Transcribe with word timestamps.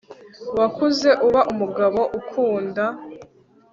wakuze 0.59 1.09
uba 1.27 1.41
umugabo 1.51 2.01
ukunda 2.19 2.83